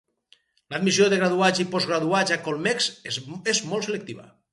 [0.73, 4.27] L'admissió de graduats i postgraduats a Colmex és molt selectiva.